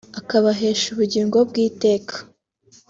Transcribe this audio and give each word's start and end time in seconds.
akabahesha 0.19 0.85
ubugingo 0.93 1.37
bw’iteka’’ 1.49 2.15